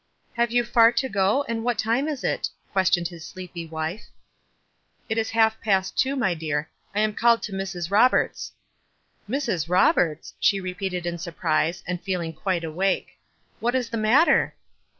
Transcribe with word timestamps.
"Have 0.33 0.49
you 0.49 0.63
far 0.63 0.91
to 0.93 1.07
go, 1.07 1.43
and 1.43 1.63
what 1.63 1.77
time 1.77 2.07
is 2.07 2.23
it?" 2.23 2.49
questioned 2.71 3.09
his 3.09 3.23
sleepy 3.23 3.67
wife." 3.67 4.05
It 5.09 5.19
is 5.19 5.29
half 5.29 5.61
past 5.61 5.95
two, 5.95 6.15
my 6.15 6.33
dear. 6.33 6.71
I 6.95 7.01
am 7.01 7.13
called 7.13 7.43
to 7.43 7.51
Mrs. 7.51 7.91
Roberts'." 7.91 8.51
"Mrs. 9.29 9.69
Roberts!" 9.69 10.33
she 10.39 10.59
repeated 10.59 11.05
in 11.05 11.19
surprise, 11.19 11.83
and 11.85 12.01
feeling 12.01 12.33
quite 12.33 12.63
awake. 12.63 13.19
"What 13.59 13.75
is 13.75 13.91
the 13.91 13.97
mat 13.97 14.25
ter?" 14.27 14.55